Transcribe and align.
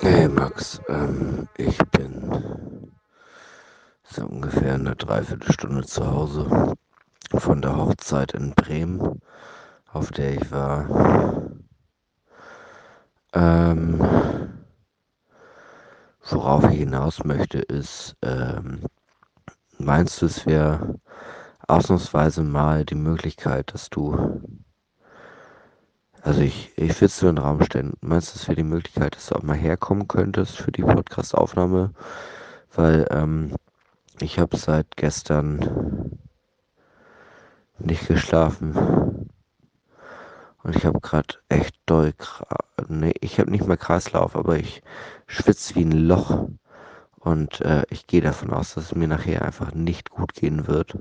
Hey 0.00 0.28
Max, 0.28 0.80
ähm, 0.88 1.48
ich 1.56 1.76
bin 1.90 2.92
so 4.04 4.24
ungefähr 4.26 4.74
eine 4.74 4.94
Dreiviertelstunde 4.94 5.84
zu 5.86 6.06
Hause 6.06 6.74
von 7.34 7.60
der 7.60 7.76
Hochzeit 7.76 8.32
in 8.32 8.52
Bremen, 8.54 9.20
auf 9.92 10.12
der 10.12 10.34
ich 10.34 10.50
war. 10.52 11.50
Ähm, 13.32 14.00
worauf 16.30 16.62
ich 16.70 16.78
hinaus 16.78 17.24
möchte, 17.24 17.58
ist, 17.58 18.14
ähm, 18.22 18.84
meinst 19.78 20.22
du, 20.22 20.26
es 20.26 20.46
wäre 20.46 20.94
ausnahmsweise 21.66 22.44
mal 22.44 22.84
die 22.84 22.94
Möglichkeit, 22.94 23.74
dass 23.74 23.90
du 23.90 24.40
also 26.22 26.40
ich, 26.40 26.72
ich 26.76 26.94
würde 26.96 27.06
es 27.06 27.18
dir 27.18 27.28
in 27.28 27.36
den 27.36 27.44
Raum 27.44 27.62
stellen. 27.62 27.94
Meinst 28.00 28.34
du, 28.34 28.38
es 28.38 28.48
wäre 28.48 28.56
die 28.56 28.62
Möglichkeit, 28.62 29.16
dass 29.16 29.26
du 29.26 29.36
auch 29.36 29.42
mal 29.42 29.56
herkommen 29.56 30.08
könntest 30.08 30.56
für 30.58 30.72
die 30.72 30.82
Podcast-Aufnahme? 30.82 31.92
Weil 32.74 33.06
ähm, 33.10 33.54
ich 34.20 34.38
habe 34.38 34.56
seit 34.56 34.96
gestern 34.96 36.18
nicht 37.78 38.08
geschlafen. 38.08 39.30
Und 40.62 40.76
ich 40.76 40.84
habe 40.84 41.00
gerade 41.00 41.36
echt 41.48 41.76
doll, 41.86 42.12
nee, 42.88 43.14
ich 43.20 43.38
habe 43.38 43.50
nicht 43.50 43.66
mehr 43.66 43.76
Kreislauf, 43.76 44.34
aber 44.36 44.56
ich 44.56 44.82
schwitze 45.26 45.76
wie 45.76 45.84
ein 45.84 45.92
Loch. 45.92 46.48
Und 47.18 47.60
äh, 47.60 47.84
ich 47.90 48.06
gehe 48.06 48.20
davon 48.20 48.50
aus, 48.52 48.74
dass 48.74 48.86
es 48.86 48.94
mir 48.94 49.08
nachher 49.08 49.42
einfach 49.42 49.72
nicht 49.72 50.10
gut 50.10 50.34
gehen 50.34 50.66
wird. 50.66 50.98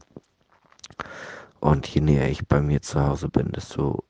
Und 1.60 1.88
je 1.88 2.02
näher 2.02 2.30
ich 2.30 2.48
bei 2.48 2.62
mir 2.62 2.82
zu 2.82 3.02
Hause 3.02 3.30
bin, 3.30 3.52
desto 3.52 4.04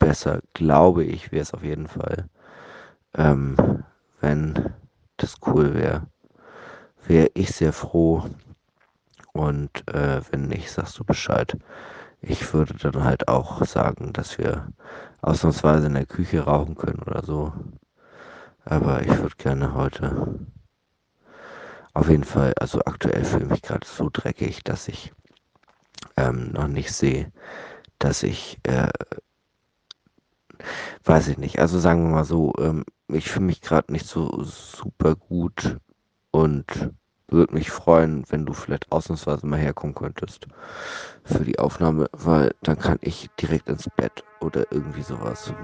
besser, 0.00 0.40
glaube 0.54 1.04
ich, 1.04 1.30
wäre 1.30 1.42
es 1.42 1.54
auf 1.54 1.62
jeden 1.62 1.86
Fall, 1.86 2.28
ähm, 3.14 3.84
wenn 4.20 4.72
das 5.16 5.36
cool 5.46 5.74
wäre. 5.74 6.08
Wäre 7.06 7.30
ich 7.34 7.52
sehr 7.52 7.72
froh. 7.72 8.24
Und 9.32 9.86
äh, 9.88 10.20
wenn 10.30 10.48
nicht, 10.48 10.72
sagst 10.72 10.98
du 10.98 11.04
Bescheid. 11.04 11.56
Ich 12.20 12.52
würde 12.52 12.74
dann 12.74 13.04
halt 13.04 13.28
auch 13.28 13.64
sagen, 13.64 14.12
dass 14.12 14.36
wir 14.36 14.66
ausnahmsweise 15.22 15.86
in 15.86 15.94
der 15.94 16.06
Küche 16.06 16.40
rauchen 16.40 16.74
können 16.74 17.02
oder 17.06 17.22
so. 17.24 17.52
Aber 18.64 19.02
ich 19.02 19.16
würde 19.18 19.36
gerne 19.36 19.74
heute 19.74 20.38
auf 21.94 22.08
jeden 22.08 22.24
Fall, 22.24 22.52
also 22.60 22.80
aktuell 22.84 23.24
fühle 23.24 23.44
ich 23.44 23.50
mich 23.50 23.62
gerade 23.62 23.86
so 23.86 24.10
dreckig, 24.12 24.62
dass 24.64 24.88
ich 24.88 25.12
ähm, 26.16 26.52
noch 26.52 26.68
nicht 26.68 26.92
sehe, 26.92 27.32
dass 27.98 28.22
ich 28.22 28.58
äh, 28.64 28.88
Weiß 31.04 31.28
ich 31.28 31.38
nicht. 31.38 31.58
Also 31.58 31.78
sagen 31.78 32.04
wir 32.04 32.10
mal 32.10 32.24
so, 32.24 32.52
ähm, 32.58 32.84
ich 33.08 33.30
fühle 33.30 33.46
mich 33.46 33.60
gerade 33.60 33.92
nicht 33.92 34.06
so 34.06 34.42
super 34.44 35.14
gut 35.16 35.78
und 36.32 36.66
würde 37.28 37.54
mich 37.54 37.70
freuen, 37.70 38.24
wenn 38.30 38.46
du 38.46 38.52
vielleicht 38.52 38.90
ausnahmsweise 38.92 39.46
mal 39.46 39.58
herkommen 39.60 39.94
könntest 39.94 40.46
für 41.24 41.44
die 41.44 41.58
Aufnahme, 41.58 42.08
weil 42.12 42.54
dann 42.62 42.78
kann 42.78 42.98
ich 43.02 43.30
direkt 43.40 43.68
ins 43.68 43.88
Bett 43.90 44.24
oder 44.40 44.64
irgendwie 44.70 45.02
sowas. 45.02 45.54